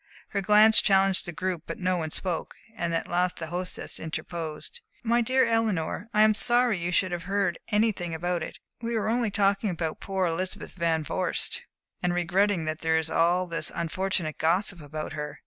Her 0.29 0.41
glance 0.41 0.81
challenged 0.81 1.27
the 1.27 1.31
group, 1.31 1.65
but 1.67 1.77
no 1.77 1.95
one 1.97 2.09
spoke 2.09 2.55
and 2.75 2.91
at 2.91 3.05
last 3.07 3.37
the 3.37 3.45
hostess 3.53 3.99
interposed. 3.99 4.81
"My 5.03 5.21
dear 5.21 5.45
Eleanor, 5.45 6.09
I'm 6.11 6.33
sorry 6.33 6.79
you 6.79 6.91
should 6.91 7.11
have 7.11 7.25
heard 7.25 7.59
anything 7.67 8.15
about 8.15 8.41
it. 8.41 8.57
We 8.81 8.95
were 8.95 9.09
only 9.09 9.29
talking 9.29 9.69
about 9.69 9.99
poor 9.99 10.25
Elizabeth 10.25 10.71
Van 10.71 11.03
Vorst, 11.05 11.61
and 12.01 12.15
regretting 12.15 12.65
that 12.65 12.79
there 12.79 12.97
is 12.97 13.11
all 13.11 13.45
this 13.45 13.71
unfortunate 13.75 14.39
gossip 14.39 14.81
about 14.81 15.13
her. 15.13 15.39